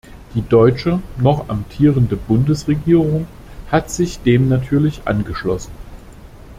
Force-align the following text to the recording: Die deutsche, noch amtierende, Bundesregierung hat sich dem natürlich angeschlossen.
Die 0.33 0.41
deutsche, 0.41 0.99
noch 1.19 1.47
amtierende, 1.47 2.15
Bundesregierung 2.17 3.27
hat 3.71 3.91
sich 3.91 4.17
dem 4.17 4.49
natürlich 4.49 5.01
angeschlossen. 5.05 5.69